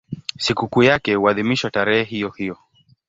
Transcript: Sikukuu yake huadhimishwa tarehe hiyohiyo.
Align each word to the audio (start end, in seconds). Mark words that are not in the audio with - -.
Sikukuu 0.37 0.83
yake 0.83 1.15
huadhimishwa 1.15 1.71
tarehe 1.71 2.03
hiyohiyo. 2.03 2.57